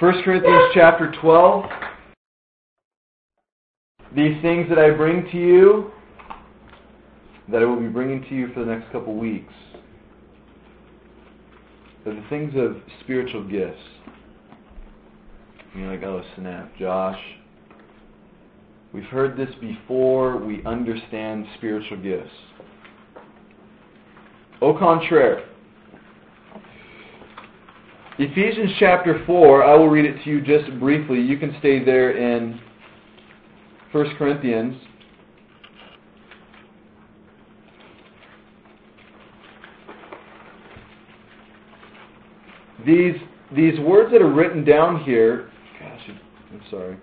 [0.00, 1.66] 1 Corinthians chapter 12.
[4.16, 5.90] These things that I bring to you,
[7.52, 9.52] that I will be bringing to you for the next couple weeks,
[12.06, 13.76] are the things of spiritual gifts.
[15.76, 17.20] You're like, oh, snap, Josh.
[18.94, 20.38] We've heard this before.
[20.38, 22.32] We understand spiritual gifts.
[24.62, 25.49] Au contraire.
[28.22, 31.18] Ephesians chapter 4, I will read it to you just briefly.
[31.18, 32.60] You can stay there in
[33.92, 34.76] 1 Corinthians.
[42.84, 43.14] These,
[43.56, 46.10] these words that are written down here, gosh,
[46.52, 46.98] I'm sorry.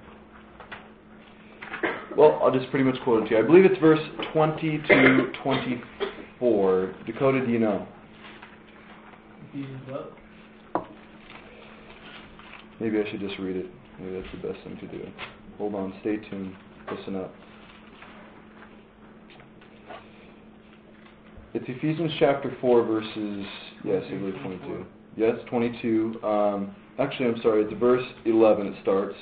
[2.16, 3.40] Well, I'll just pretty much quote it to you.
[3.40, 4.00] I believe it's verse
[4.34, 6.96] 20 to 24.
[7.08, 7.88] Dakota, do you know?
[12.80, 13.66] Maybe I should just read it.
[14.00, 15.06] Maybe that's the best thing to do.
[15.58, 16.54] Hold on, stay tuned.
[16.96, 17.34] Listen up.
[21.54, 23.46] It's Ephesians chapter 4, verses,
[23.84, 24.86] yes, I believe 22.
[25.16, 26.20] Yes, 22.
[26.24, 29.16] Um, actually, I'm sorry, it's verse 11 it starts.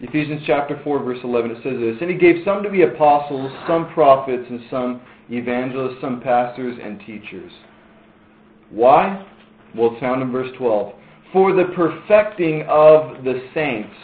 [0.00, 3.52] Ephesians chapter 4, verse 11, it says this And he gave some to be apostles,
[3.68, 7.52] some prophets, and some evangelists, some pastors, and teachers.
[8.70, 9.26] Why?
[9.76, 10.94] Well, it's found in verse 12.
[11.32, 13.94] For the perfecting of the saints,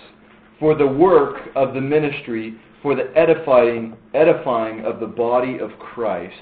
[0.59, 6.34] for the work of the ministry, for the edifying, edifying of the body of Christ.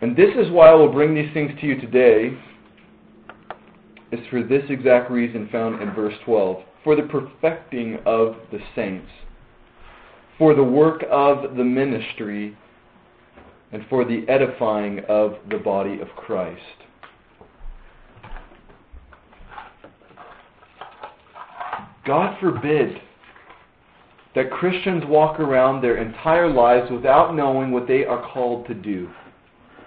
[0.00, 2.38] And this is why I will bring these things to you today,
[4.12, 9.10] is for this exact reason found in verse 12 for the perfecting of the saints,
[10.38, 12.56] for the work of the ministry,
[13.72, 16.62] and for the edifying of the body of Christ.
[22.08, 23.02] God forbid
[24.34, 29.10] that Christians walk around their entire lives without knowing what they are called to do,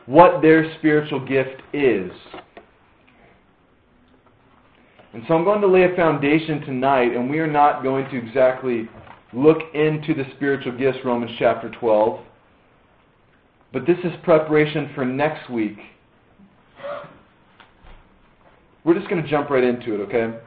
[0.05, 2.11] what their spiritual gift is.
[5.13, 8.17] And so I'm going to lay a foundation tonight, and we are not going to
[8.17, 8.87] exactly
[9.33, 12.19] look into the spiritual gifts, Romans chapter 12.
[13.73, 15.79] But this is preparation for next week.
[18.83, 20.37] We're just going to jump right into it, okay?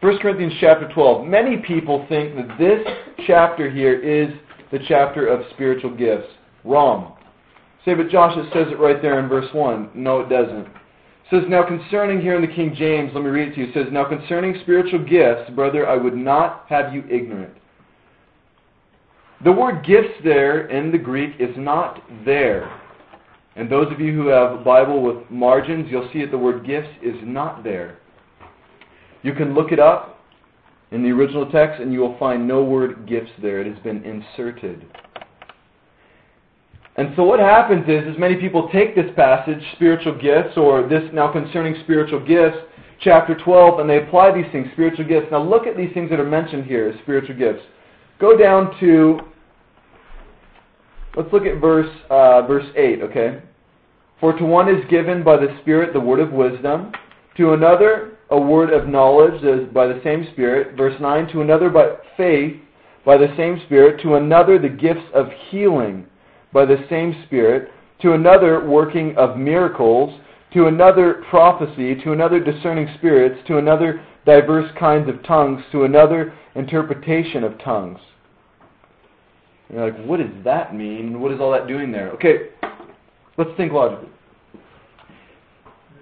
[0.00, 1.26] 1 Corinthians chapter 12.
[1.26, 2.80] Many people think that this
[3.26, 4.34] chapter here is
[4.72, 6.28] the chapter of spiritual gifts.
[6.64, 7.18] Wrong.
[7.84, 9.90] Say, but Josh, it says it right there in verse 1.
[9.94, 10.68] No, it doesn't It
[11.30, 13.66] says, Now concerning here in the King James, let me read it to you.
[13.66, 17.52] It says, Now concerning spiritual gifts, brother, I would not have you ignorant.
[19.44, 22.74] The word gifts there in the Greek is not there.
[23.56, 26.66] And those of you who have a Bible with margins, you'll see that the word
[26.66, 27.98] gifts is not there.
[29.22, 30.20] You can look it up
[30.90, 33.60] in the original text and you will find no word gifts there.
[33.60, 34.86] It has been inserted.
[36.96, 41.02] And so what happens is, is many people take this passage, spiritual gifts, or this
[41.12, 42.58] now concerning spiritual gifts,
[43.00, 45.28] chapter 12, and they apply these things, spiritual gifts.
[45.30, 47.62] Now look at these things that are mentioned here as spiritual gifts.
[48.18, 49.20] Go down to,
[51.16, 53.42] let's look at verse, uh, verse 8, okay?
[54.20, 56.92] For to one is given by the Spirit the word of wisdom,
[57.38, 59.42] to another a word of knowledge
[59.72, 60.76] by the same Spirit.
[60.76, 62.60] Verse 9, to another by faith
[63.04, 66.06] by the same Spirit, to another the gifts of healing
[66.52, 67.70] by the same Spirit,
[68.02, 70.18] to another working of miracles,
[70.52, 76.32] to another prophecy, to another discerning spirits, to another diverse kinds of tongues, to another
[76.54, 77.98] interpretation of tongues.
[79.68, 81.20] And you're like, what does that mean?
[81.20, 82.10] What is all that doing there?
[82.10, 82.50] Okay,
[83.38, 84.08] let's think logically.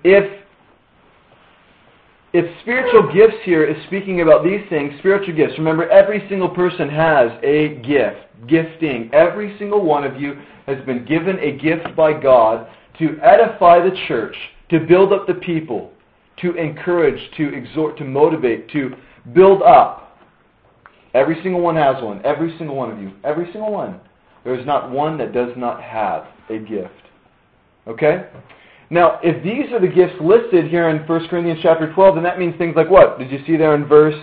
[0.04, 0.37] If
[2.32, 6.88] if spiritual gifts here is speaking about these things, spiritual gifts, remember every single person
[6.88, 9.10] has a gift gifting.
[9.12, 12.68] Every single one of you has been given a gift by God
[12.98, 14.36] to edify the church,
[14.70, 15.92] to build up the people,
[16.42, 18.94] to encourage, to exhort, to motivate, to
[19.34, 20.18] build up.
[21.14, 22.24] Every single one has one.
[22.24, 23.12] Every single one of you.
[23.24, 24.00] Every single one.
[24.44, 26.92] There is not one that does not have a gift.
[27.86, 28.28] Okay?
[28.90, 32.38] Now, if these are the gifts listed here in 1 Corinthians chapter 12, then that
[32.38, 33.18] means things like what?
[33.18, 34.18] Did you see there in verse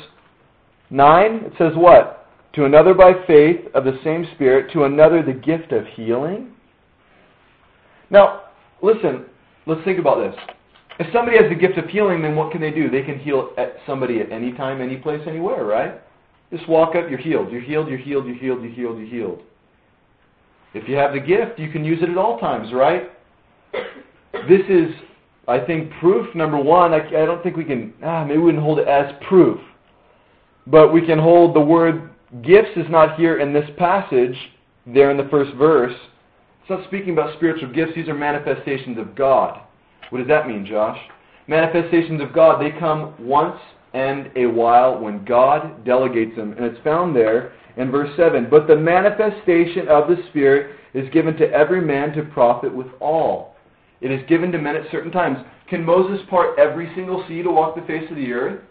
[0.89, 1.33] 9?
[1.35, 2.25] It says what?
[2.55, 6.51] to another by faith of the same Spirit, to another the gift of healing.
[8.09, 8.43] Now,
[8.81, 9.25] listen,
[9.65, 10.35] let's think about this.
[10.97, 12.89] If somebody has the gift of healing, then what can they do?
[12.89, 16.01] They can heal at somebody at any time, any place, anywhere, right?
[16.49, 17.51] Just walk up, you're healed.
[17.51, 19.41] You're healed, you're healed, you're healed, you're healed, you're healed.
[20.73, 23.09] If you have the gift, you can use it at all times, right?
[24.47, 24.93] This is
[25.47, 28.63] I think proof, number one, I, I don't think we can, ah, maybe we wouldn't
[28.63, 29.59] hold it as proof.
[30.67, 32.09] But we can hold the word
[32.41, 34.35] gifts is not here in this passage,
[34.87, 35.93] there in the first verse.
[36.61, 37.91] It's not speaking about spiritual gifts.
[37.95, 39.61] These are manifestations of God.
[40.09, 40.97] What does that mean, Josh?
[41.47, 43.59] Manifestations of God, they come once
[43.93, 46.53] and a while when God delegates them.
[46.53, 48.47] And it's found there in verse 7.
[48.49, 53.54] But the manifestation of the Spirit is given to every man to profit with all.
[54.01, 55.37] It is given to men at certain times.
[55.69, 58.61] Can Moses part every single sea to walk the face of the earth?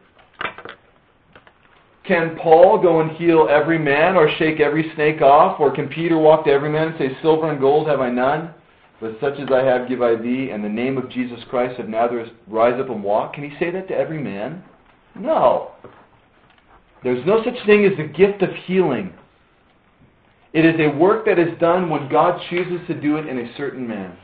[2.07, 5.59] Can Paul go and heal every man or shake every snake off?
[5.59, 8.53] Or can Peter walk to every man and say, Silver and gold have I none,
[9.01, 11.89] but such as I have give I thee, and the name of Jesus Christ of
[11.89, 13.33] Nazareth rise up and walk?
[13.35, 14.63] Can he say that to every man?
[15.15, 15.73] No.
[17.03, 19.13] There's no such thing as the gift of healing.
[20.53, 23.57] It is a work that is done when God chooses to do it in a
[23.57, 24.17] certain man.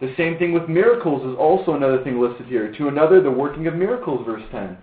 [0.00, 2.72] The same thing with miracles is also another thing listed here.
[2.72, 4.78] To another, the working of miracles, verse 10.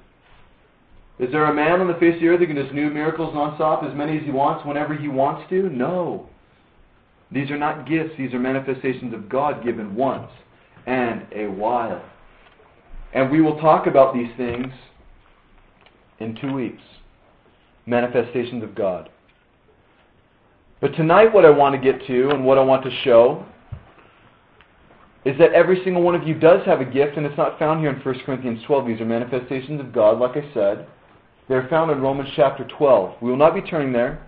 [1.17, 3.33] Is there a man on the face of the earth who can just do miracles
[3.33, 5.69] nonstop, as many as he wants, whenever he wants to?
[5.69, 6.27] No.
[7.31, 10.29] These are not gifts, these are manifestations of God given once
[10.85, 12.03] and a while.
[13.13, 14.67] And we will talk about these things
[16.19, 16.81] in two weeks.
[17.85, 19.09] Manifestations of God.
[20.81, 23.45] But tonight, what I want to get to and what I want to show
[25.25, 27.79] is that every single one of you does have a gift, and it's not found
[27.79, 28.87] here in 1 Corinthians 12.
[28.87, 30.87] These are manifestations of God, like I said.
[31.49, 33.21] They're found in Romans chapter 12.
[33.21, 34.23] We will not be turning there,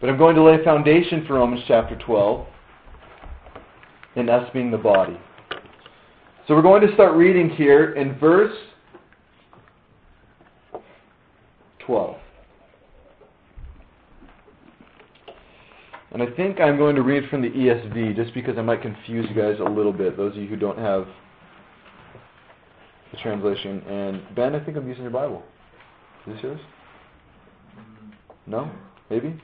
[0.00, 2.46] but I'm going to lay a foundation for Romans chapter 12
[4.14, 5.18] in us being the body.
[6.46, 8.56] So we're going to start reading here in verse
[11.86, 12.16] 12.
[16.10, 19.26] And I think I'm going to read from the ESV just because I might confuse
[19.28, 21.06] you guys a little bit, those of you who don't have
[23.12, 23.82] the translation.
[23.82, 25.42] And Ben, I think I'm using your Bible.
[26.26, 26.60] Is this yours?
[28.46, 28.70] No?
[29.10, 29.38] Maybe?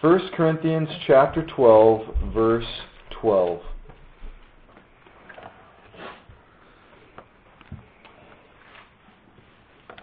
[0.00, 2.66] 1 Corinthians chapter 12, verse
[3.20, 3.60] 12.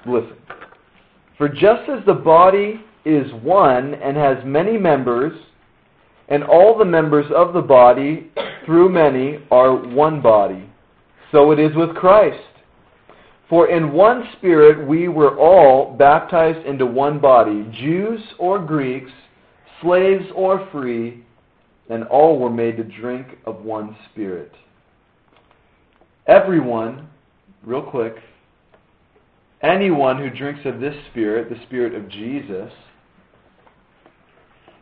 [0.07, 0.37] Listen.
[1.37, 5.33] For just as the body is one and has many members,
[6.27, 8.31] and all the members of the body,
[8.65, 10.69] through many, are one body,
[11.31, 12.43] so it is with Christ.
[13.47, 19.11] For in one Spirit we were all baptized into one body, Jews or Greeks,
[19.81, 21.23] slaves or free,
[21.89, 24.51] and all were made to drink of one Spirit.
[26.25, 27.07] Everyone,
[27.63, 28.15] real quick,
[29.61, 32.71] anyone who drinks of this Spirit, the Spirit of Jesus,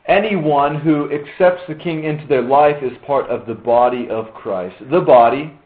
[0.07, 4.75] anyone who accepts the King into their life is part of the body of Christ.
[4.91, 5.57] The body,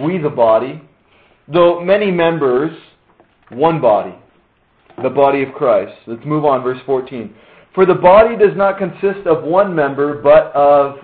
[0.00, 0.82] we the body,
[1.50, 2.76] Though many members,
[3.48, 4.14] one body,
[5.02, 5.94] the body of Christ.
[6.06, 7.34] Let's move on, verse 14.
[7.74, 10.98] For the body does not consist of one member, but of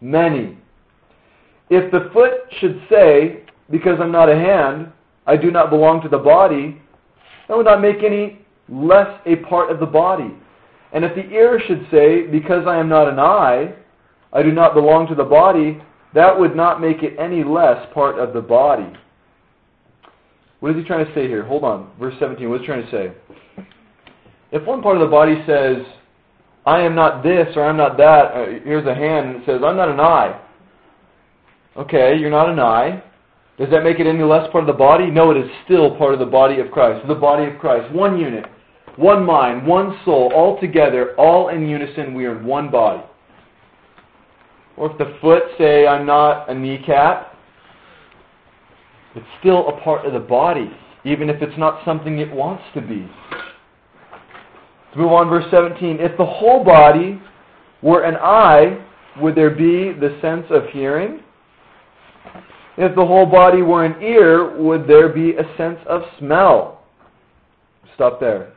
[0.00, 0.56] many.
[1.68, 4.90] If the foot should say, Because I'm not a hand,
[5.26, 6.80] I do not belong to the body,
[7.46, 10.32] that would not make any less a part of the body.
[10.92, 13.74] And if the ear should say, Because I am not an eye,
[14.32, 15.82] I do not belong to the body,
[16.14, 18.92] that would not make it any less part of the body.
[20.60, 21.44] What is he trying to say here?
[21.44, 21.90] Hold on.
[21.98, 22.48] Verse 17.
[22.48, 23.12] What's he trying to say?
[24.52, 25.78] If one part of the body says,
[26.66, 29.60] I am not this or I'm not that, uh, here's a hand and it says,
[29.64, 30.40] I'm not an eye.
[31.76, 33.02] Okay, you're not an eye.
[33.56, 35.10] Does that make it any less part of the body?
[35.10, 37.06] No, it is still part of the body of Christ.
[37.06, 37.92] The body of Christ.
[37.94, 38.46] One unit,
[38.96, 43.02] one mind, one soul, all together, all in unison, we are in one body.
[44.76, 47.36] Or if the foot say, I'm not a kneecap,
[49.14, 50.70] it's still a part of the body,
[51.04, 53.08] even if it's not something it wants to be.
[53.30, 55.98] Let's move on, verse 17.
[56.00, 57.20] If the whole body
[57.82, 58.84] were an eye,
[59.20, 61.20] would there be the sense of hearing?
[62.76, 66.82] If the whole body were an ear, would there be a sense of smell?
[67.94, 68.54] Stop there.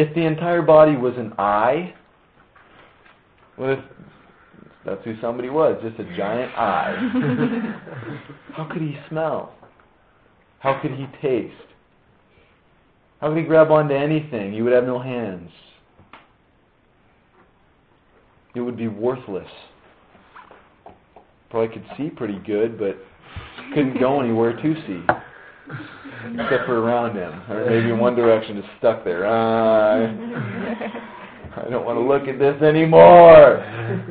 [0.00, 1.92] If the entire body was an eye,
[3.56, 3.78] what if
[4.86, 6.96] that's who somebody was, just a giant eye.
[8.54, 9.52] How could he smell?
[10.60, 11.52] How could he taste?
[13.20, 14.54] How could he grab onto anything?
[14.54, 15.50] He would have no hands.
[18.54, 19.50] It would be worthless.
[21.50, 22.96] Probably could see pretty good, but
[23.74, 25.29] couldn't go anywhere to see.
[26.34, 27.32] Except for around him.
[27.50, 29.26] Or maybe one direction, is stuck there.
[29.26, 30.12] Uh,
[31.56, 33.64] I don't want to look at this anymore.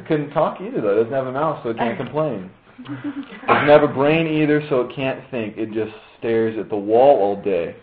[0.07, 0.93] Couldn't talk either though.
[0.93, 2.49] It doesn't have a mouth, so it can't complain.
[2.85, 5.57] Doesn't have a brain either, so it can't think.
[5.57, 7.75] It just stares at the wall all day.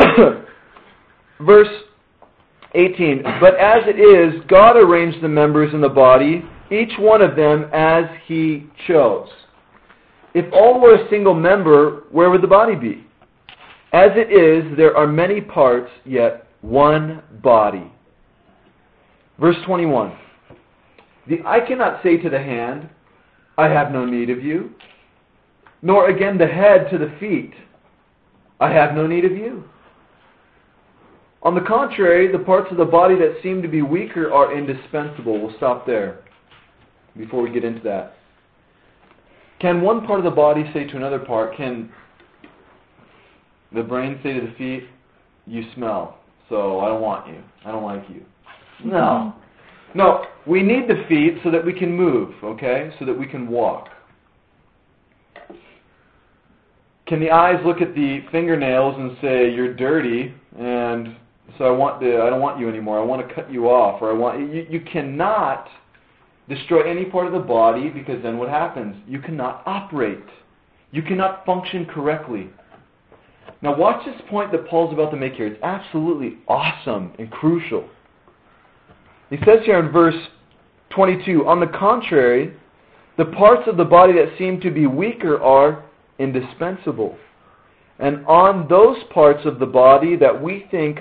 [1.40, 1.68] Verse
[2.74, 3.22] 18.
[3.40, 7.70] But as it is, God arranged the members in the body, each one of them
[7.72, 9.28] as He chose.
[10.36, 13.06] If all were a single member, where would the body be?
[13.94, 17.90] As it is, there are many parts, yet one body.
[19.40, 20.14] Verse 21.
[21.26, 22.90] The eye cannot say to the hand,
[23.56, 24.74] I have no need of you,
[25.80, 27.54] nor again the head to the feet,
[28.60, 29.64] I have no need of you.
[31.44, 35.40] On the contrary, the parts of the body that seem to be weaker are indispensable.
[35.40, 36.18] We'll stop there
[37.16, 38.15] before we get into that.
[39.60, 41.90] Can one part of the body say to another part, can
[43.72, 44.88] the brain say to the feet,
[45.46, 47.42] you smell, so I don't want you.
[47.64, 48.22] I don't like you.
[48.84, 49.34] No.
[49.94, 52.90] No, we need the feet so that we can move, okay?
[52.98, 53.88] So that we can walk.
[57.06, 61.16] Can the eyes look at the fingernails and say, you're dirty, and
[61.56, 63.00] so I want to, I don't want you anymore.
[63.00, 65.68] I want to cut you off, or I want you, you cannot
[66.48, 68.96] destroy any part of the body because then what happens?
[69.06, 70.24] You cannot operate.
[70.92, 72.50] You cannot function correctly.
[73.62, 75.46] Now watch this point that Paul's about to make here.
[75.46, 77.88] It's absolutely awesome and crucial.
[79.30, 80.14] He says here in verse
[80.90, 82.54] 22, on the contrary,
[83.18, 85.84] the parts of the body that seem to be weaker are
[86.18, 87.16] indispensable.
[87.98, 91.00] And on those parts of the body that we think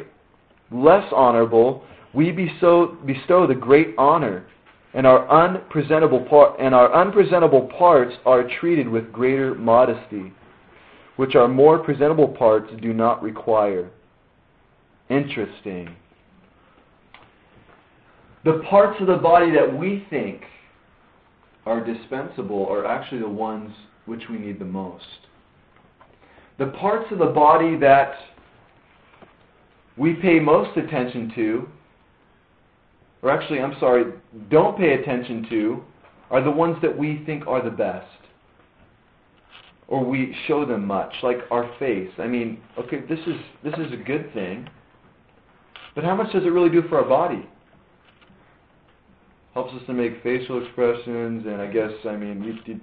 [0.72, 1.84] less honorable,
[2.14, 4.48] we bestow, bestow the great honor,
[4.96, 10.32] and our unpresentable part and our unpresentable parts are treated with greater modesty,
[11.18, 13.92] which our more presentable parts do not require.
[15.10, 15.94] Interesting.
[18.46, 20.42] The parts of the body that we think
[21.66, 23.72] are dispensable are actually the ones
[24.06, 25.04] which we need the most.
[26.58, 28.14] The parts of the body that
[29.98, 31.68] we pay most attention to,
[33.26, 34.14] or actually, I'm sorry,
[34.52, 35.84] don't pay attention to,
[36.30, 38.06] are the ones that we think are the best.
[39.88, 42.12] Or we show them much, like our face.
[42.20, 44.70] I mean, okay, this is this is a good thing,
[45.96, 47.50] but how much does it really do for our body?
[49.56, 52.80] Helps us to make facial expressions, and I guess I mean you, you,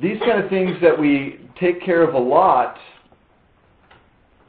[0.00, 2.78] these kind of things that we take care of a lot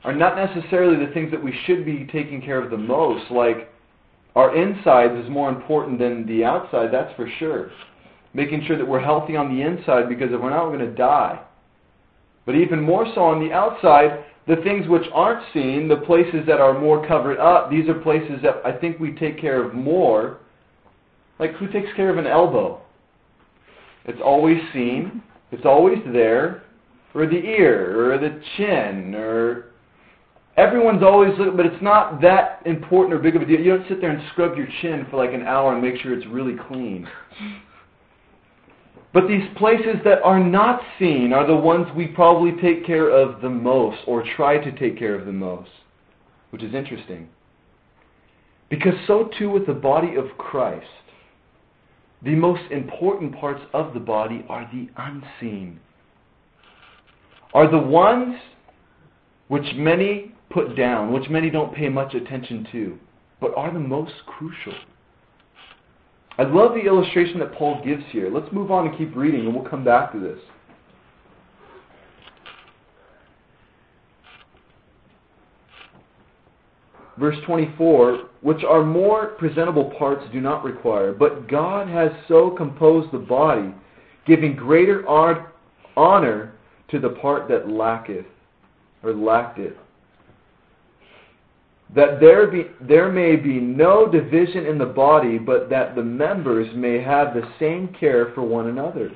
[0.05, 3.29] are not necessarily the things that we should be taking care of the most.
[3.31, 3.68] Like
[4.35, 7.71] our insides is more important than the outside, that's for sure.
[8.33, 10.95] Making sure that we're healthy on the inside because if we're not, we're going to
[10.95, 11.41] die.
[12.45, 16.59] But even more so on the outside, the things which aren't seen, the places that
[16.59, 20.37] are more covered up, these are places that I think we take care of more.
[21.37, 22.81] Like who takes care of an elbow?
[24.05, 25.21] It's always seen,
[25.51, 26.63] it's always there,
[27.13, 29.68] or the ear, or the chin, or
[30.59, 33.61] Everyone's always looking, but it's not that important or big of a deal.
[33.61, 36.13] You don't sit there and scrub your chin for like an hour and make sure
[36.13, 37.07] it's really clean.
[39.13, 43.41] But these places that are not seen are the ones we probably take care of
[43.41, 45.69] the most or try to take care of the most,
[46.49, 47.29] which is interesting.
[48.69, 50.85] Because so too with the body of Christ,
[52.21, 55.79] the most important parts of the body are the unseen.
[57.53, 58.35] Are the ones
[59.47, 62.97] which many put down, which many don't pay much attention to,
[63.39, 64.73] but are the most crucial.
[66.37, 68.29] I love the illustration that Paul gives here.
[68.31, 70.39] Let's move on and keep reading, and we'll come back to this.
[77.17, 83.11] Verse 24, which our more presentable parts do not require, but God has so composed
[83.11, 83.73] the body,
[84.25, 86.53] giving greater honor
[86.89, 88.25] to the part that lacketh,
[89.03, 89.77] or lacked it
[91.95, 96.67] that there, be, there may be no division in the body, but that the members
[96.75, 99.11] may have the same care for one another.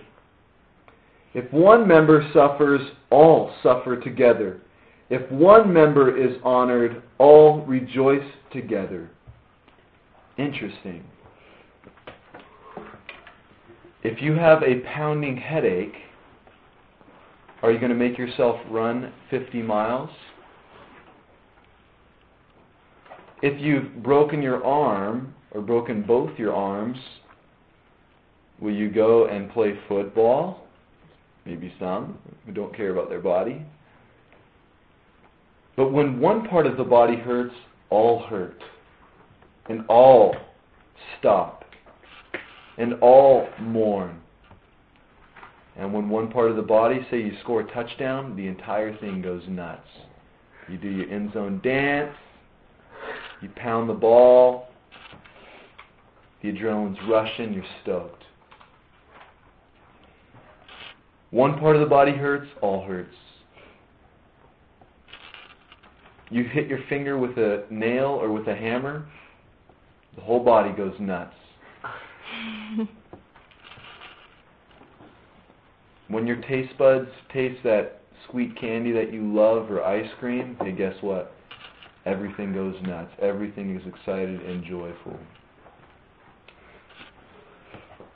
[1.33, 4.61] If one member suffers, all suffer together.
[5.09, 9.09] If one member is honored, all rejoice together.
[10.37, 11.03] Interesting.
[14.03, 15.93] If you have a pounding headache,
[17.61, 20.09] are you going to make yourself run 50 miles?
[23.43, 26.97] If you've broken your arm or broken both your arms,
[28.61, 30.65] will you go and play football?
[31.45, 33.61] Maybe some who don't care about their body.
[35.75, 37.53] But when one part of the body hurts,
[37.89, 38.59] all hurt.
[39.69, 40.35] and all
[41.19, 41.63] stop
[42.77, 44.19] and all mourn.
[45.75, 49.21] And when one part of the body, say you score a touchdown, the entire thing
[49.21, 49.87] goes nuts.
[50.69, 52.15] You do your end zone dance,
[53.43, 54.69] you pound the ball,
[56.41, 58.23] the adrenaline's rushing, you're stoked.
[61.31, 63.13] One part of the body hurts, all hurts.
[66.29, 69.05] You hit your finger with a nail or with a hammer,
[70.15, 71.35] the whole body goes nuts.
[76.07, 80.71] when your taste buds taste that sweet candy that you love or ice cream, hey,
[80.71, 81.33] guess what?
[82.05, 83.11] Everything goes nuts.
[83.21, 85.17] Everything is excited and joyful.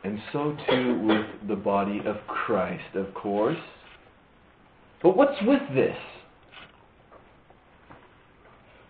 [0.03, 3.57] And so too with the body of Christ, of course.
[5.01, 5.97] But what's with this?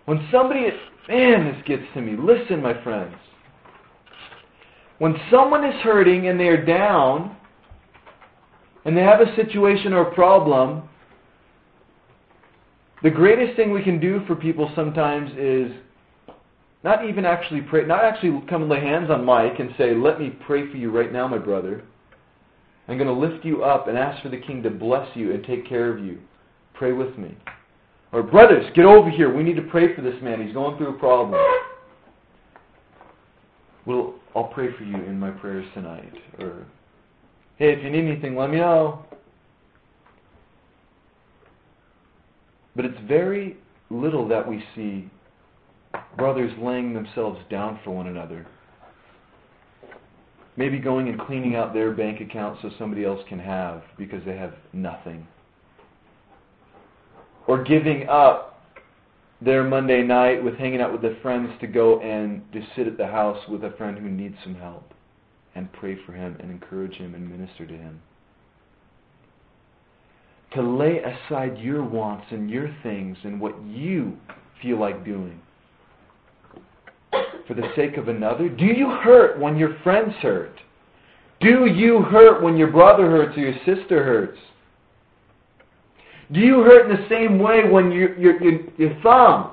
[0.05, 0.67] When somebody,
[1.09, 2.15] man, this gets to me.
[2.17, 3.15] Listen, my friends.
[4.99, 7.35] When someone is hurting and they're down,
[8.85, 10.87] and they have a situation or a problem,
[13.03, 15.71] the greatest thing we can do for people sometimes is
[16.83, 20.19] not even actually pray, not actually come and lay hands on Mike and say, Let
[20.19, 21.83] me pray for you right now, my brother.
[22.87, 25.43] I'm going to lift you up and ask for the King to bless you and
[25.43, 26.19] take care of you.
[26.73, 27.35] Pray with me.
[28.13, 29.33] Or, brothers, get over here.
[29.33, 30.45] We need to pray for this man.
[30.45, 31.41] He's going through a problem.
[33.85, 36.13] Well, I'll pray for you in my prayers tonight.
[36.39, 36.65] Or,
[37.57, 39.05] hey, if you need anything, let me know.
[42.77, 43.57] But it's very
[43.89, 45.09] little that we see
[46.15, 48.45] brothers laying themselves down for one another.
[50.57, 54.37] Maybe going and cleaning out their bank account so somebody else can have because they
[54.37, 55.27] have nothing.
[57.47, 58.61] Or giving up
[59.41, 62.97] their Monday night with hanging out with their friends to go and just sit at
[62.97, 64.93] the house with a friend who needs some help
[65.55, 68.01] and pray for him and encourage him and minister to him.
[70.53, 74.17] To lay aside your wants and your things and what you
[74.61, 75.39] feel like doing
[77.47, 78.49] for the sake of another?
[78.49, 80.59] Do you hurt when your friends hurt?
[81.39, 84.39] Do you hurt when your brother hurts or your sister hurts?
[86.31, 89.51] Do you hurt in the same way when your, your, your, your thumb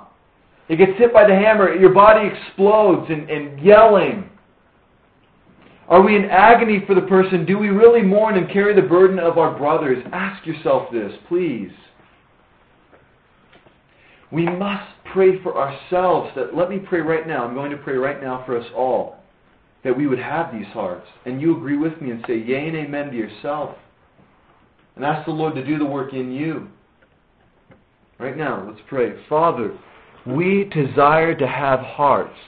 [0.68, 4.30] it gets hit by the hammer, your body explodes and, and yelling?
[5.88, 7.44] Are we in agony for the person?
[7.44, 10.02] Do we really mourn and carry the burden of our brothers?
[10.12, 11.70] Ask yourself this, please.
[14.32, 17.44] We must pray for ourselves that let me pray right now.
[17.44, 19.16] I'm going to pray right now for us all
[19.84, 21.06] that we would have these hearts.
[21.26, 23.76] And you agree with me and say yea and amen to yourself.
[24.96, 26.68] And ask the Lord to do the work in you.
[28.18, 29.12] Right now, let's pray.
[29.28, 29.76] Father,
[30.26, 32.38] we desire to have hearts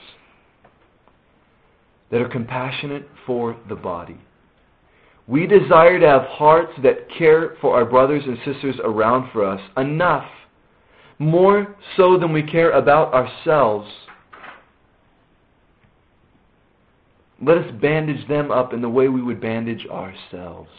[2.11, 4.17] that are compassionate for the body.
[5.27, 9.59] We desire to have hearts that care for our brothers and sisters around for us
[9.75, 10.27] enough
[11.19, 13.89] more so than we care about ourselves.
[17.41, 20.69] Let us bandage them up in the way we would bandage ourselves.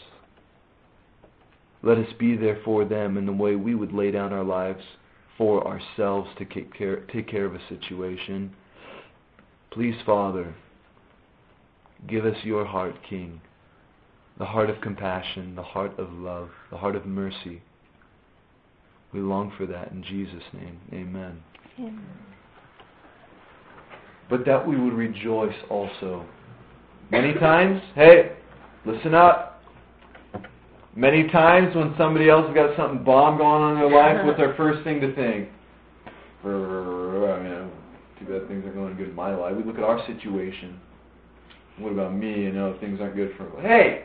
[1.82, 4.82] Let us be there for them in the way we would lay down our lives
[5.36, 8.52] for ourselves to take care, take care of a situation.
[9.70, 10.54] Please, Father,
[12.08, 13.40] give us your heart, King,
[14.38, 17.62] the heart of compassion, the heart of love, the heart of mercy
[19.12, 20.78] we long for that in Jesus' name.
[20.92, 21.42] Amen.
[21.78, 22.06] Amen.
[24.28, 26.26] But that we would rejoice also.
[27.10, 28.32] Many times, hey,
[28.84, 29.62] listen up.
[30.94, 34.38] Many times when somebody else has got something bomb going on in their life, what's
[34.38, 35.48] their first thing to think?
[36.44, 37.70] I mean,
[38.18, 39.56] too bad things aren't going good in my life.
[39.56, 40.78] We look at our situation.
[41.80, 42.42] What about me?
[42.42, 43.62] You know, things aren't good for me.
[43.62, 44.04] Hey,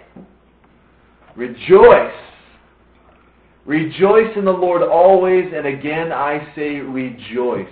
[1.35, 2.13] rejoice
[3.65, 7.67] Rejoice in the Lord always, and again I say rejoice.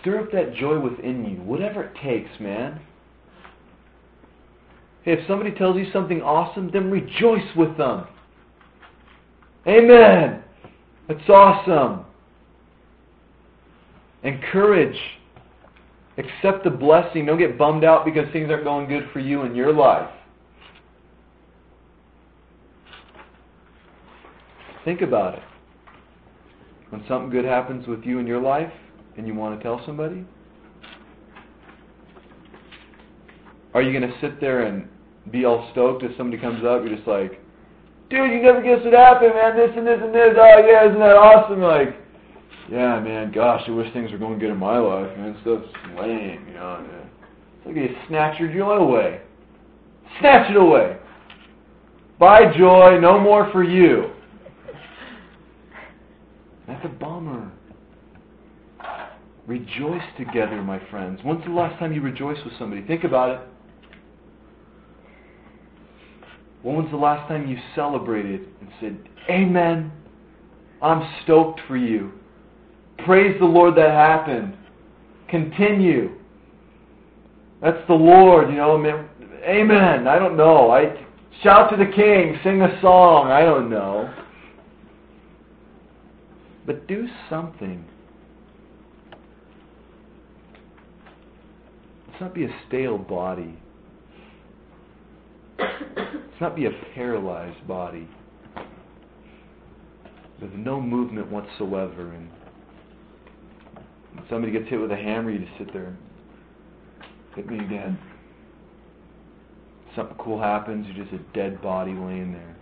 [0.00, 2.80] Stir up that joy within you, whatever it takes, man.
[5.02, 8.06] Hey, if somebody tells you something awesome, then rejoice with them.
[9.68, 10.42] Amen.
[11.06, 12.06] That's awesome.
[14.22, 14.98] Encourage.
[16.16, 17.26] Accept the blessing.
[17.26, 20.10] Don't get bummed out because things aren't going good for you in your life.
[24.84, 25.42] Think about it.
[26.90, 28.72] When something good happens with you in your life
[29.16, 30.24] and you want to tell somebody,
[33.74, 34.88] are you going to sit there and
[35.30, 36.82] be all stoked if somebody comes up?
[36.82, 37.40] You're just like,
[38.08, 39.56] dude, you never guess what happened, man.
[39.56, 40.34] This and this and this.
[40.36, 41.60] Oh yeah, isn't that awesome?
[41.60, 41.94] Like,
[42.70, 43.32] yeah, man.
[43.32, 45.36] Gosh, I wish things were going good in my life, man.
[45.42, 46.86] Stuff's lame, you know.
[46.86, 47.10] Man.
[47.58, 49.20] It's like they snatch your joy away.
[50.20, 50.96] Snatch it away.
[52.18, 52.98] Bye, joy.
[53.00, 54.10] No more for you.
[56.66, 57.50] That's a bummer.
[59.46, 61.20] Rejoice together, my friends.
[61.22, 62.82] When's the last time you rejoiced with somebody?
[62.82, 63.40] Think about it.
[66.62, 68.98] When was the last time you celebrated and said,
[69.30, 69.90] Amen?
[70.82, 72.12] I'm stoked for you.
[73.04, 74.56] Praise the Lord that happened.
[75.28, 76.10] Continue.
[77.62, 78.76] That's the Lord, you know.
[79.44, 80.06] Amen.
[80.06, 80.70] I don't know.
[80.70, 81.06] I
[81.42, 83.30] shout to the King, sing a song.
[83.30, 84.12] I don't know.
[86.66, 87.84] But do something.
[92.08, 93.58] Let's not be a stale body.
[95.58, 98.06] Let's not be a paralyzed body
[100.40, 102.12] with no movement whatsoever.
[102.12, 102.28] And
[104.28, 105.96] somebody gets hit with a hammer, you just sit there.
[107.34, 107.98] Hit me again.
[109.96, 112.56] Something cool happens, you're just a dead body laying there.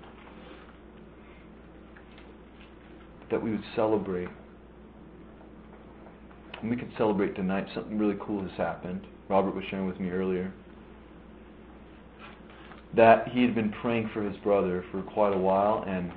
[3.30, 4.28] That we would celebrate.
[6.60, 7.66] And we could celebrate tonight.
[7.74, 9.06] Something really cool has happened.
[9.28, 10.52] Robert was sharing with me earlier
[12.96, 16.10] that he had been praying for his brother for quite a while and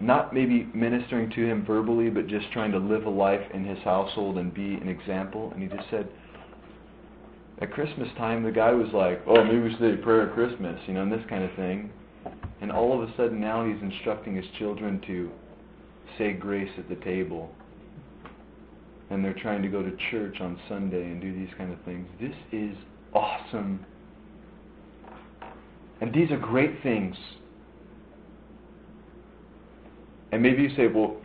[0.00, 3.78] not maybe ministering to him verbally, but just trying to live a life in his
[3.84, 5.50] household and be an example.
[5.52, 6.08] And he just said,
[7.60, 10.34] at Christmas time, the guy was like, "Oh, maybe we should say a prayer at
[10.34, 11.90] Christmas," you know, and this kind of thing.
[12.60, 15.30] And all of a sudden, now he's instructing his children to
[16.18, 17.50] say grace at the table,
[19.10, 22.08] and they're trying to go to church on Sunday and do these kind of things.
[22.20, 22.76] This is
[23.14, 23.84] awesome
[26.02, 27.16] and these are great things.
[30.32, 31.16] And maybe you say, well,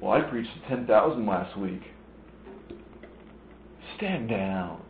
[0.00, 1.82] well, I preached to 10,000 last week.
[3.96, 4.80] Stand down.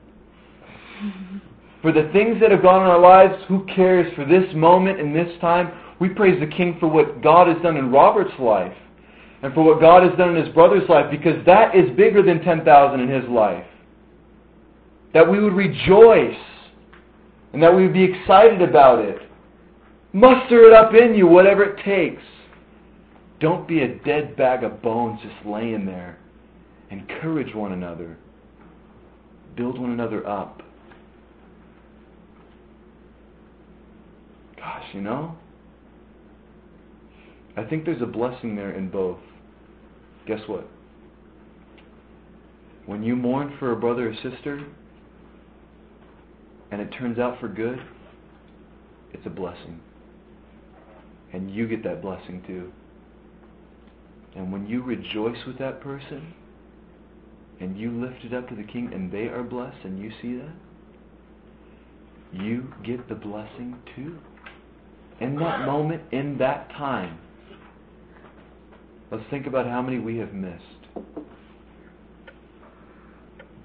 [1.83, 4.13] for the things that have gone in our lives, who cares?
[4.15, 7.77] For this moment and this time, we praise the King for what God has done
[7.77, 8.77] in Robert's life
[9.43, 12.43] and for what God has done in his brother's life because that is bigger than
[12.43, 13.65] 10,000 in his life.
[15.15, 16.37] That we would rejoice
[17.53, 19.19] and that we would be excited about it.
[20.13, 22.23] Muster it up in you, whatever it takes.
[23.41, 26.19] Don't be a dead bag of bones just laying there.
[26.91, 28.17] Encourage one another.
[29.57, 30.63] Build one another up.
[34.57, 35.37] Gosh, you know?
[37.57, 39.19] I think there's a blessing there in both.
[40.27, 40.67] Guess what?
[42.87, 44.65] When you mourn for a brother or sister,
[46.71, 47.81] and it turns out for good,
[49.13, 49.81] it's a blessing.
[51.33, 52.73] And you get that blessing too.
[54.37, 56.35] And when you rejoice with that person,
[57.61, 60.37] and you lift it up to the King, and they are blessed, and you see
[60.37, 60.55] that,
[62.33, 64.19] you get the blessing too.
[65.21, 67.19] In that moment, in that time,
[69.11, 70.63] let's think about how many we have missed.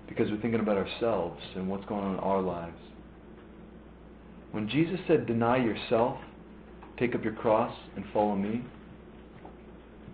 [0.07, 2.77] Because we're thinking about ourselves and what's going on in our lives.
[4.51, 6.17] When Jesus said, deny yourself,
[6.97, 8.63] take up your cross, and follow me,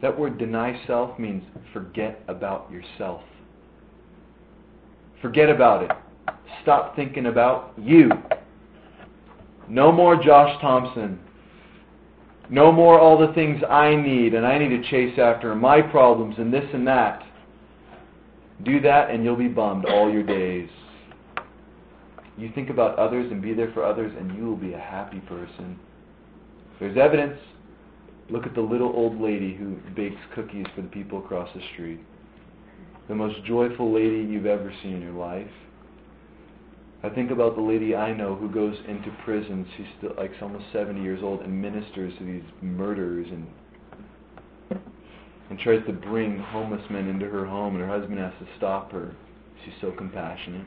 [0.01, 3.21] that word deny self means forget about yourself.
[5.21, 5.91] Forget about it.
[6.61, 8.09] Stop thinking about you.
[9.67, 11.19] No more Josh Thompson.
[12.49, 16.35] No more all the things I need and I need to chase after, my problems
[16.37, 17.23] and this and that.
[18.63, 20.69] Do that and you'll be bummed all your days.
[22.39, 25.19] You think about others and be there for others, and you will be a happy
[25.19, 25.77] person.
[26.79, 27.37] There's evidence.
[28.29, 31.99] Look at the little old lady who bakes cookies for the people across the street.
[33.07, 35.49] The most joyful lady you've ever seen in your life.
[37.01, 39.65] I think about the lady I know who goes into prison.
[39.77, 43.47] She's still like almost 70 years old and ministers to these murderers and
[45.49, 48.91] and tries to bring homeless men into her home, and her husband has to stop
[48.91, 49.15] her.
[49.65, 50.65] She's so compassionate.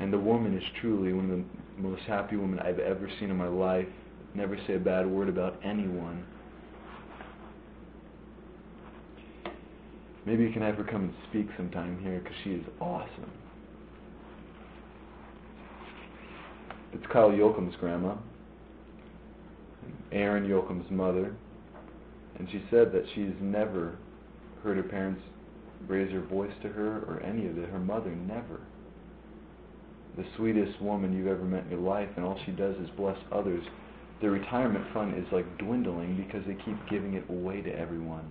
[0.00, 3.36] And the woman is truly one of the most happy women I've ever seen in
[3.36, 3.86] my life.
[4.34, 6.24] Never say a bad word about anyone.
[10.26, 13.30] Maybe you can have her come and speak sometime here because she is awesome.
[16.92, 18.14] It's Kyle Yoakum's grandma,
[20.12, 21.34] Aaron Yoakum's mother,
[22.38, 23.96] and she said that she's never
[24.62, 25.20] heard her parents
[25.86, 27.68] raise her voice to her or any of it.
[27.68, 28.60] Her mother never
[30.16, 33.18] the sweetest woman you've ever met in your life, and all she does is bless
[33.32, 33.64] others
[34.24, 38.24] their retirement fund is like dwindling because they keep giving it away to everyone.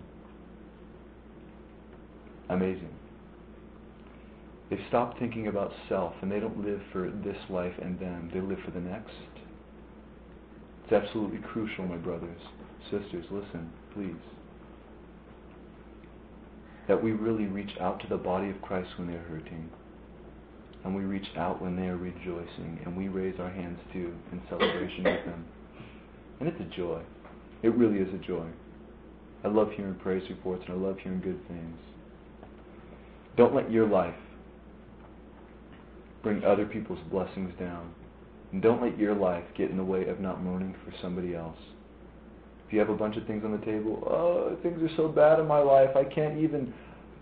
[2.49, 2.89] Amazing.
[4.71, 8.31] They've stopped thinking about self and they don't live for this life and them.
[8.33, 9.13] They live for the next.
[10.83, 12.41] It's absolutely crucial, my brothers,
[12.89, 14.15] sisters, listen, please.
[16.87, 19.69] That we really reach out to the body of Christ when they're hurting.
[20.85, 22.79] And we reach out when they are rejoicing.
[22.83, 25.45] And we raise our hands too in celebration with them.
[26.39, 27.01] And it's a joy.
[27.61, 28.45] It really is a joy.
[29.43, 31.77] I love hearing praise reports and I love hearing good things.
[33.35, 34.15] Don't let your life
[36.21, 37.93] bring other people's blessings down.
[38.51, 41.57] And don't let your life get in the way of not mourning for somebody else.
[42.67, 45.39] If you have a bunch of things on the table, oh, things are so bad
[45.39, 46.73] in my life, I can't even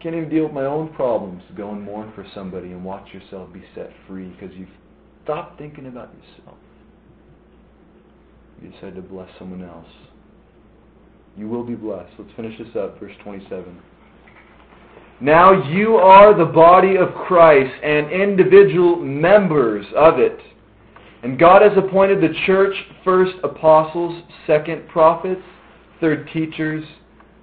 [0.02, 1.44] can't even deal with my own problems.
[1.56, 4.70] Go and mourn for somebody and watch yourself be set free because you've
[5.24, 6.58] stopped thinking about yourself.
[8.62, 9.88] You decided to bless someone else.
[11.38, 12.12] You will be blessed.
[12.20, 13.80] Let's finish this up, verse 27.
[15.22, 20.40] Now you are the body of Christ and individual members of it.
[21.24, 22.74] And God has appointed the church
[23.06, 25.42] first apostles, second prophets,
[26.00, 26.84] third teachers,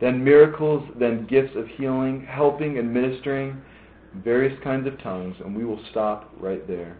[0.00, 3.62] then miracles, then gifts of healing, helping, and ministering,
[4.24, 6.96] various kinds of tongues, and we will stop right there.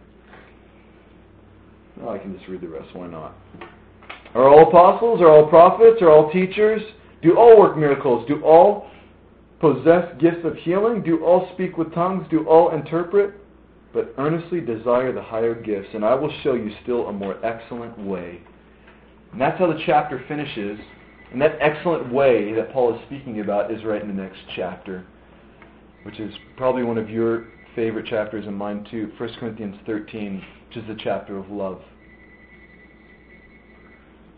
[1.96, 3.36] Well, I can just read the rest, why not?
[4.34, 5.20] Are all apostles?
[5.20, 6.02] Are all prophets?
[6.02, 6.82] Are all teachers?
[7.22, 8.26] Do all work miracles?
[8.28, 8.90] Do all
[9.60, 11.02] possess gifts of healing?
[11.02, 12.26] Do all speak with tongues?
[12.30, 13.34] Do all interpret?
[13.92, 17.98] But earnestly desire the higher gifts, and I will show you still a more excellent
[17.98, 18.40] way.
[19.32, 20.78] And that's how the chapter finishes.
[21.32, 25.04] And that excellent way that Paul is speaking about is right in the next chapter,
[26.04, 30.76] which is probably one of your favorite chapters and mine too, 1 Corinthians 13, which
[30.78, 31.82] is the chapter of love.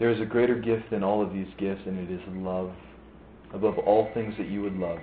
[0.00, 2.72] There is a greater gift than all of these gifts, and it is love
[3.52, 4.98] above all things that you would love.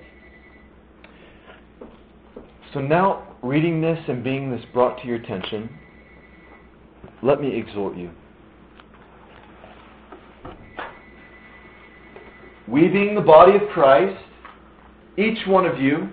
[2.73, 5.69] So now, reading this and being this brought to your attention,
[7.21, 8.09] let me exhort you.
[12.67, 14.19] We being the body of Christ,
[15.15, 16.09] each one of you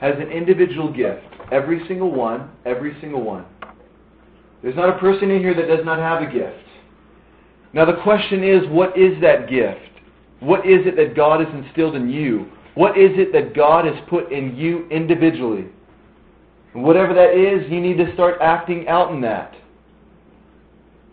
[0.00, 1.22] has an individual gift.
[1.52, 3.44] Every single one, every single one.
[4.62, 6.66] There's not a person in here that does not have a gift.
[7.72, 9.80] Now the question is, what is that gift?
[10.40, 12.50] What is it that God has instilled in you?
[12.74, 15.66] What is it that God has put in you individually?
[16.74, 19.54] And whatever that is, you need to start acting out in that.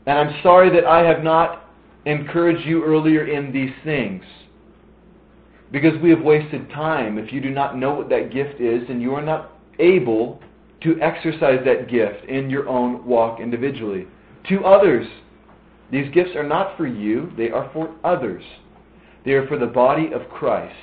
[0.06, 1.70] And I'm sorry that I have not
[2.06, 4.24] encouraged you earlier in these things.
[5.72, 9.02] Because we have wasted time if you do not know what that gift is and
[9.02, 10.42] you are not able
[10.82, 14.08] to exercise that gift in your own walk individually.
[14.50, 15.08] To others.
[15.92, 18.44] These gifts are not for you, they are for others.
[19.26, 20.76] They are for the body of Christ.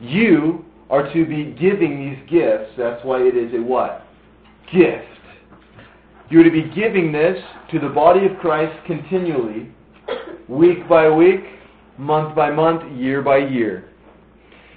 [0.00, 2.72] You are to be giving these gifts.
[2.76, 4.06] That's why it is a what?
[4.72, 5.04] Gift.
[6.30, 7.38] You're to be giving this
[7.70, 9.70] to the body of Christ continually,
[10.48, 11.44] week by week,
[11.96, 13.88] month by month, year by year.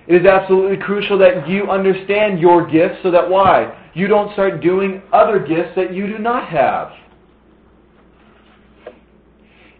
[0.07, 3.77] It is absolutely crucial that you understand your gifts so that why?
[3.93, 6.91] You don't start doing other gifts that you do not have.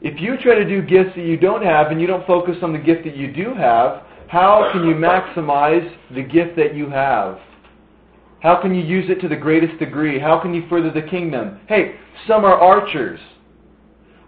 [0.02, 2.74] If you try to do gifts that you don't have and you don't focus on
[2.74, 7.40] the gift that you do have, how can you maximize the gift that you have?
[8.42, 10.20] How can you use it to the greatest degree?
[10.20, 11.60] How can you further the kingdom?
[11.68, 11.98] Hey,
[12.28, 13.20] some are archers.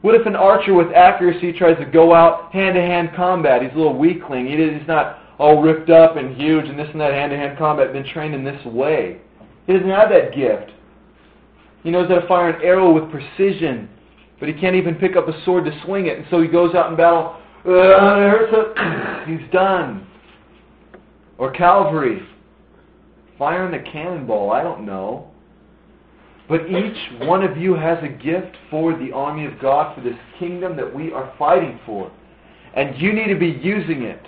[0.02, 3.64] What if an archer with accuracy tries to go out hand-to-hand combat?
[3.64, 4.46] He's a little weakling.
[4.46, 8.36] He's not all ripped up and huge and this and that hand-to-hand combat, been trained
[8.36, 9.22] in this way.
[9.68, 10.72] He doesn't have that gift.
[11.84, 13.90] He knows how to fire an arrow with precision
[14.44, 16.18] but he can't even pick up a sword to swing it.
[16.18, 17.38] And so he goes out in battle.
[17.66, 20.06] Uh, He's done.
[21.38, 22.28] Or cavalry.
[23.40, 24.52] Firing a cannonball.
[24.52, 25.32] I don't know.
[26.50, 30.20] But each one of you has a gift for the army of God, for this
[30.40, 32.12] kingdom that we are fighting for.
[32.76, 34.22] And you need to be using it.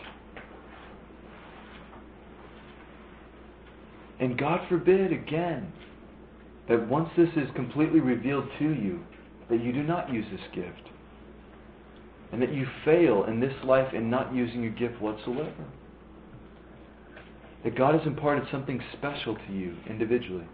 [4.19, 5.71] And God forbid, again,
[6.69, 9.01] that once this is completely revealed to you,
[9.49, 10.89] that you do not use this gift.
[12.31, 15.65] And that you fail in this life in not using your gift whatsoever.
[17.63, 20.47] That God has imparted something special to you individually.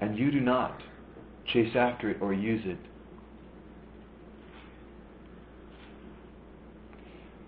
[0.00, 0.80] And you do not
[1.52, 2.78] chase after it or use it.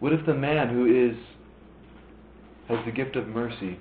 [0.01, 1.17] What if the man who is
[2.69, 3.79] has the gift of mercy?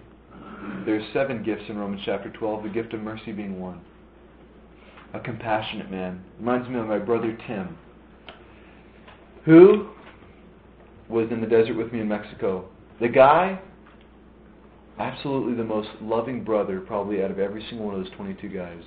[0.86, 3.82] There's seven gifts in Romans chapter 12, the gift of mercy being one.
[5.14, 6.24] a compassionate man.
[6.40, 7.78] Reminds me of my brother Tim,
[9.46, 9.90] who
[11.10, 12.70] was in the desert with me in Mexico.
[13.02, 13.60] The guy,
[14.98, 18.82] absolutely the most loving brother, probably out of every single one of those 22 guys.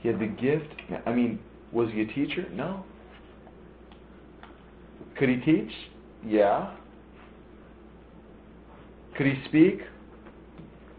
[0.00, 0.68] He had the gift.
[1.04, 1.40] I mean,
[1.72, 2.46] was he a teacher?
[2.52, 2.84] No.
[5.18, 5.72] Could he teach?
[6.24, 6.74] Yeah.
[9.16, 9.80] Could he speak?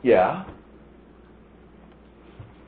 [0.04, 0.46] Yeah.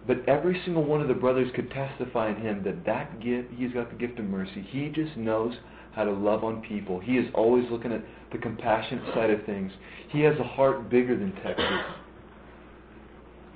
[0.06, 3.72] But every single one of the brothers could testify in him that that gift, he's
[3.72, 4.66] got the gift of mercy.
[4.70, 5.54] He just knows
[5.94, 7.00] how to love on people.
[7.00, 9.72] He is always looking at the compassionate side of things.
[10.10, 11.66] He has a heart bigger than Texas.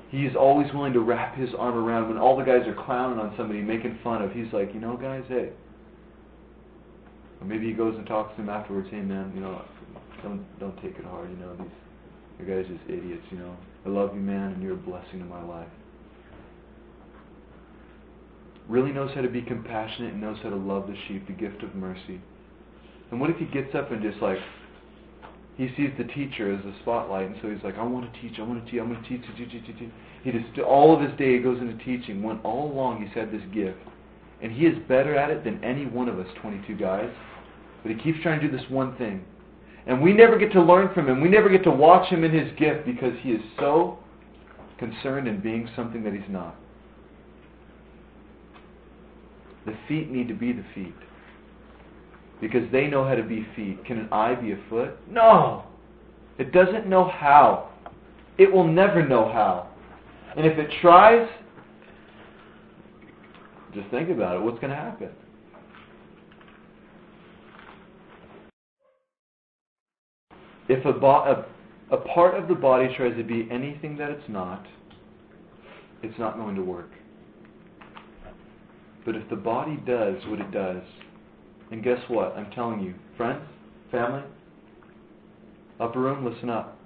[0.09, 3.17] He is always willing to wrap his arm around when all the guys are clowning
[3.17, 4.31] on somebody, making fun of.
[4.31, 5.49] He's like, you know, guys, hey.
[7.41, 8.87] Or maybe he goes and talks to them afterwards.
[8.91, 9.63] Hey, man, you know,
[10.23, 11.29] don't don't take it hard.
[11.29, 11.67] You know, these
[12.39, 13.23] you guys just idiots.
[13.29, 13.55] You know,
[13.85, 15.69] I love you, man, and you're a blessing to my life
[18.67, 21.63] really knows how to be compassionate and knows how to love the sheep, the gift
[21.63, 22.21] of mercy.
[23.11, 24.37] And what if he gets up and just like
[25.57, 28.39] he sees the teacher as the spotlight, and so he's like, I want to teach,
[28.39, 29.89] I want to teach, I want to teach, teach, teach, teach, teach.
[30.23, 32.23] He just all of his day goes into teaching.
[32.23, 33.77] When all along he's had this gift,
[34.41, 37.09] and he is better at it than any one of us 22 guys.
[37.83, 39.23] But he keeps trying to do this one thing,
[39.85, 41.21] and we never get to learn from him.
[41.21, 43.99] We never get to watch him in his gift because he is so
[44.79, 46.55] concerned in being something that he's not.
[49.65, 50.95] The feet need to be the feet.
[52.41, 53.83] Because they know how to be feet.
[53.85, 54.97] Can an eye be a foot?
[55.09, 55.65] No.
[56.37, 57.69] It doesn't know how.
[58.37, 59.69] It will never know how.
[60.35, 61.29] And if it tries,
[63.73, 64.41] just think about it.
[64.41, 65.09] What's going to happen?
[70.69, 71.45] If a, bo-
[71.91, 74.65] a, a part of the body tries to be anything that it's not,
[76.01, 76.89] it's not going to work.
[79.05, 80.81] But if the body does what it does,
[81.71, 82.35] and guess what?
[82.37, 83.41] I'm telling you, friends,
[83.91, 84.23] family,
[85.79, 86.77] upper room, listen up.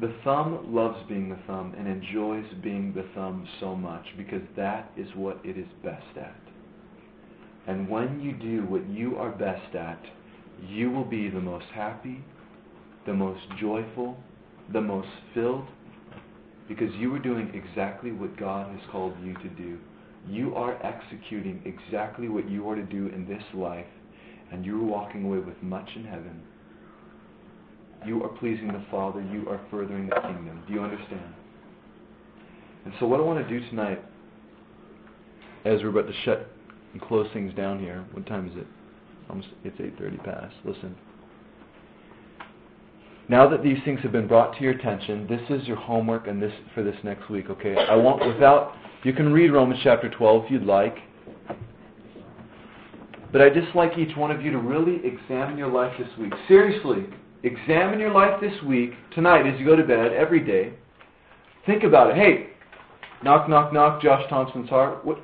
[0.00, 4.90] The thumb loves being the thumb and enjoys being the thumb so much because that
[4.96, 6.34] is what it is best at.
[7.68, 10.02] And when you do what you are best at,
[10.68, 12.22] you will be the most happy,
[13.06, 14.16] the most joyful,
[14.72, 15.66] the most filled,
[16.68, 19.78] because you are doing exactly what God has called you to do.
[20.28, 23.86] You are executing exactly what you are to do in this life,
[24.50, 26.42] and you are walking away with much in heaven.
[28.06, 29.20] You are pleasing the Father.
[29.20, 30.62] You are furthering the kingdom.
[30.66, 31.34] Do you understand?
[32.84, 34.02] And so what I want to do tonight,
[35.64, 36.50] as we're about to shut
[36.92, 38.66] and close things down here, what time is it?
[39.28, 40.54] Almost, it's 8.30 past.
[40.64, 40.94] Listen.
[43.28, 46.42] Now that these things have been brought to your attention, this is your homework and
[46.42, 47.74] this for this next week, okay?
[47.74, 50.96] I won't without you can read Romans chapter 12 if you'd like.
[53.32, 56.32] But I just like each one of you to really examine your life this week.
[56.48, 57.04] Seriously,
[57.42, 60.72] examine your life this week, tonight as you go to bed, every day.
[61.66, 62.16] Think about it.
[62.16, 62.50] Hey,
[63.22, 65.04] knock, knock, knock, Josh Thompson's heart.
[65.04, 65.18] What,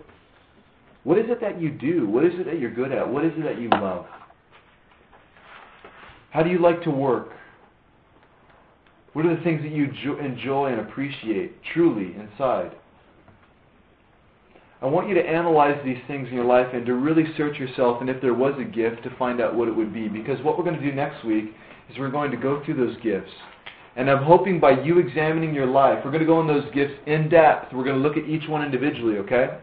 [1.04, 2.06] what is it that you do?
[2.08, 3.08] What is it that you're good at?
[3.08, 4.06] What is it that you love?
[6.30, 7.30] How do you like to work?
[9.12, 12.72] What are the things that you enjoy and appreciate truly inside?
[14.82, 18.00] I want you to analyze these things in your life and to really search yourself
[18.00, 20.08] and if there was a gift to find out what it would be.
[20.08, 21.52] Because what we're going to do next week
[21.90, 23.30] is we're going to go through those gifts.
[23.96, 26.94] And I'm hoping by you examining your life, we're going to go in those gifts
[27.06, 27.74] in depth.
[27.74, 29.58] We're going to look at each one individually, okay?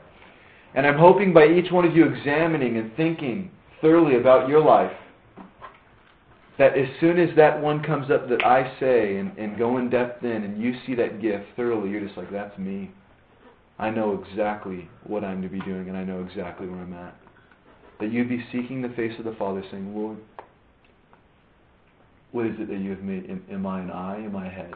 [0.78, 3.50] And I'm hoping by each one of you examining and thinking
[3.82, 4.92] thoroughly about your life,
[6.60, 9.90] that as soon as that one comes up that I say and, and go in
[9.90, 12.92] depth in and you see that gift thoroughly, you're just like, that's me.
[13.80, 17.16] I know exactly what I'm to be doing and I know exactly where I'm at.
[18.00, 20.20] That you'd be seeking the face of the Father saying, Lord,
[22.34, 23.28] what is it that you have made?
[23.32, 24.24] Am, am I an eye?
[24.24, 24.76] Am I a head?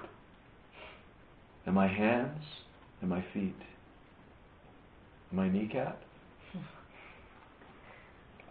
[1.68, 2.42] Am I hands?
[3.04, 3.54] Am I feet?
[5.39, 6.02] I kneecap?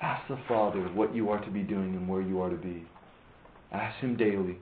[0.03, 2.85] Ask the Father what you are to be doing and where you are to be.
[3.71, 4.57] Ask Him daily.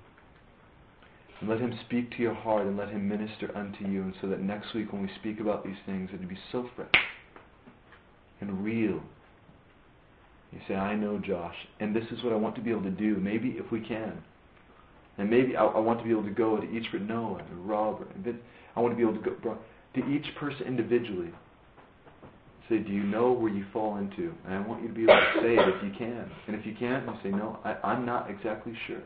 [1.40, 4.02] And let Him speak to your heart and let Him minister unto you.
[4.02, 6.90] And so that next week when we speak about these things, it'll be so fresh
[8.40, 9.00] and real.
[10.52, 12.90] You say, I know Josh, and this is what I want to be able to
[12.90, 13.16] do.
[13.16, 14.18] Maybe if we can.
[15.18, 17.68] And maybe I, I want to be able to go to each for Noah and
[17.68, 18.38] Robert and Vince.
[18.74, 19.58] I want to be able to go
[19.94, 21.30] to each person individually.
[22.68, 24.34] Say, do you know where you fall into?
[24.44, 26.30] And I want you to be able to say it if you can.
[26.46, 29.02] And if you can't, you say, no, I, I'm not exactly sure.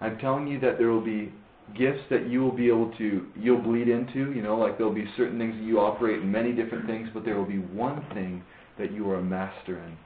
[0.00, 1.32] I'm telling you that there will be
[1.76, 4.32] gifts that you will be able to you'll bleed into.
[4.32, 7.24] You know, like there'll be certain things that you operate in many different things, but
[7.24, 8.42] there will be one thing
[8.78, 9.96] that you are a master in.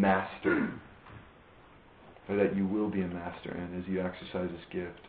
[0.00, 0.72] Master.
[2.28, 5.00] Or that you will be a master in as you exercise this gift.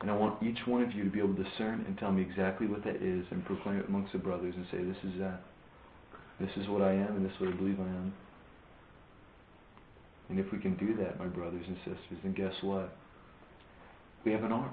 [0.00, 2.22] And I want each one of you to be able to discern and tell me
[2.22, 5.40] exactly what that is and proclaim it amongst the brothers and say, This is that.
[6.40, 8.12] This is what I am and this is what I believe I am.
[10.28, 12.96] And if we can do that, my brothers and sisters, then guess what?
[14.24, 14.72] We have an army.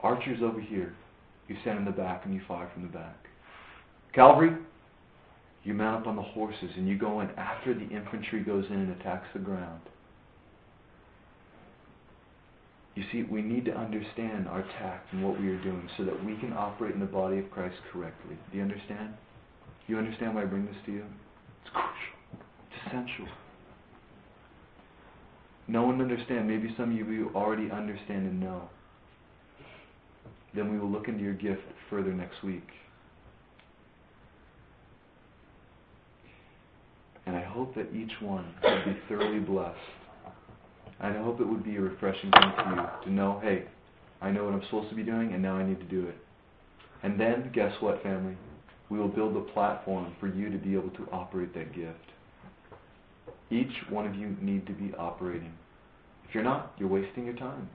[0.00, 0.94] Archers over here,
[1.48, 3.16] you stand in the back and you fire from the back.
[4.14, 4.56] Cavalry,
[5.64, 8.76] you mount up on the horses and you go in after the infantry goes in
[8.76, 9.80] and attacks the ground.
[12.96, 16.24] You see, we need to understand our tact and what we are doing so that
[16.24, 18.36] we can operate in the body of Christ correctly.
[18.50, 19.12] Do you understand?
[19.86, 21.04] You understand why I bring this to you?
[21.62, 22.40] It's crucial.
[22.70, 23.28] It's essential.
[25.68, 26.48] No one understand.
[26.48, 28.62] Maybe some of you already understand and know.
[30.54, 32.66] Then we will look into your gift further next week.
[37.26, 39.76] And I hope that each one will be thoroughly blessed.
[41.00, 43.64] And I hope it would be a refreshing thing to you to know, hey,
[44.20, 46.16] I know what I'm supposed to be doing, and now I need to do it.
[47.02, 48.36] And then, guess what, family?
[48.88, 51.98] We will build a platform for you to be able to operate that gift.
[53.50, 55.52] Each one of you need to be operating.
[56.28, 57.68] If you're not, you're wasting your time.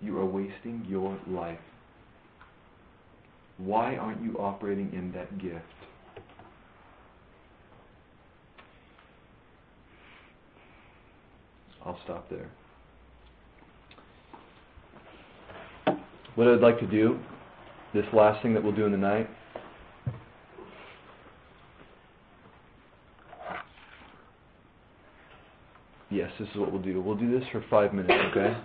[0.00, 1.58] You are wasting your life.
[3.58, 5.64] Why aren't you operating in that gift?
[11.84, 12.50] I'll stop there.
[16.34, 17.18] What I'd like to do,
[17.92, 19.28] this last thing that we'll do in the night,
[26.10, 27.00] Yes, this is what we'll do.
[27.00, 28.56] We'll do this for five minutes, okay?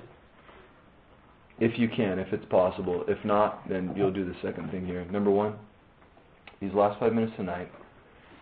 [1.59, 3.05] If you can, if it's possible.
[3.07, 5.05] If not, then you'll do the second thing here.
[5.05, 5.53] Number one,
[6.59, 7.71] these last five minutes tonight,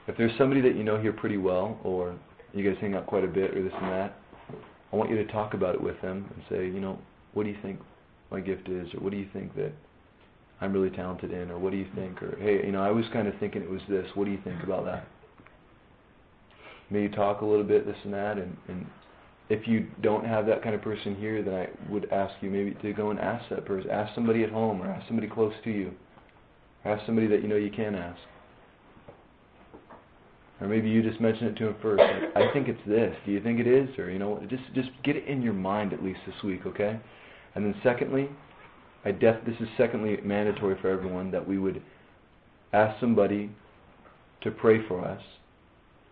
[0.07, 2.15] if there's somebody that you know here pretty well, or
[2.53, 4.15] you guys hang out quite a bit, or this and that,
[4.93, 6.99] I want you to talk about it with them and say, you know,
[7.33, 7.79] what do you think
[8.31, 9.71] my gift is, or what do you think that
[10.61, 13.05] I'm really talented in, or what do you think, or hey, you know, I was
[13.11, 14.05] kind of thinking it was this.
[14.13, 15.07] What do you think about that?
[16.93, 18.37] maybe talk a little bit, this and that.
[18.37, 18.85] And, and
[19.49, 22.75] if you don't have that kind of person here, then I would ask you maybe
[22.81, 23.89] to go and ask that person.
[23.89, 25.91] Ask somebody at home or ask somebody close to you.
[26.85, 28.19] Or ask somebody that you know you can ask.
[30.61, 32.01] Or maybe you just mention it to him first.
[32.01, 33.15] Like, I think it's this.
[33.25, 33.89] Do you think it is?
[33.97, 36.99] Or you know, just just get it in your mind at least this week, okay?
[37.55, 38.29] And then secondly,
[39.03, 41.81] I def this is secondly mandatory for everyone that we would
[42.71, 43.49] ask somebody
[44.41, 45.21] to pray for us.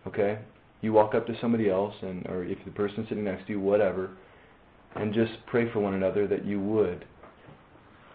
[0.06, 0.38] Okay?
[0.82, 3.60] you walk up to somebody else, and or if the person's sitting next to you,
[3.60, 4.10] whatever,
[4.96, 7.04] and just pray for one another that you would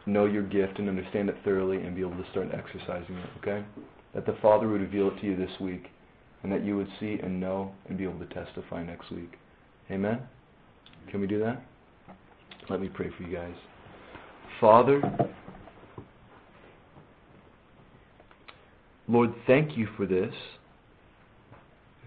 [0.06, 3.30] know your gift and understand it thoroughly and be able to start exercising it.
[3.40, 3.66] Okay,
[4.14, 5.88] that the Father would reveal it to you this week,
[6.48, 9.34] and that you would see and know and be able to testify next week.
[9.92, 10.22] Amen.
[11.12, 11.62] Can we do that?
[12.70, 13.54] Let me pray for you guys.
[14.62, 15.02] Father,
[19.10, 20.34] Lord, thank you for this.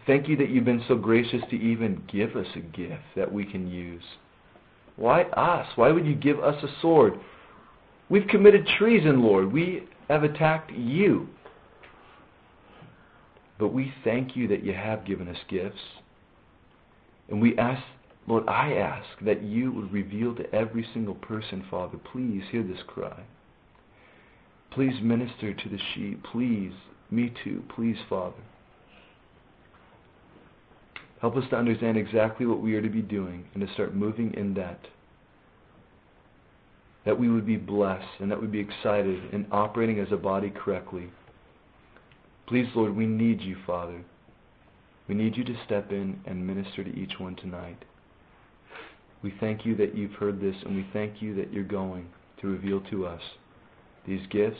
[0.06, 3.44] Thank you that you've been so gracious to even give us a gift that we
[3.44, 4.02] can use.
[4.96, 5.66] Why us?
[5.76, 7.20] Why would you give us a sword?
[8.08, 9.52] We've committed treason, Lord.
[9.52, 11.28] We have attacked you.
[13.60, 15.82] But we thank you that you have given us gifts.
[17.28, 17.82] And we ask,
[18.26, 22.82] Lord, I ask that you would reveal to every single person, Father, please hear this
[22.86, 23.22] cry.
[24.70, 26.24] Please minister to the sheep.
[26.32, 26.72] Please,
[27.10, 27.62] me too.
[27.74, 28.36] Please, Father.
[31.20, 34.32] Help us to understand exactly what we are to be doing and to start moving
[34.34, 34.80] in that.
[37.04, 40.50] That we would be blessed and that we'd be excited and operating as a body
[40.50, 41.10] correctly.
[42.50, 44.02] Please, Lord, we need you, Father.
[45.06, 47.84] We need you to step in and minister to each one tonight.
[49.22, 52.08] We thank you that you've heard this, and we thank you that you're going
[52.40, 53.20] to reveal to us
[54.04, 54.58] these gifts.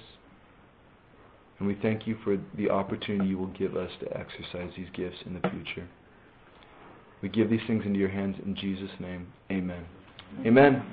[1.59, 5.19] And we thank you for the opportunity you will give us to exercise these gifts
[5.27, 5.89] in the future.
[7.23, 9.27] We give these things into your hands in Jesus' name.
[9.51, 9.85] Amen.
[10.47, 10.85] Amen.